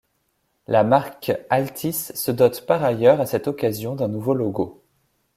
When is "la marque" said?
0.65-1.31